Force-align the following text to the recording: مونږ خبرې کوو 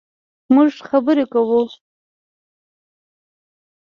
مونږ 0.53 0.71
خبرې 0.87 1.25
کوو 1.33 1.61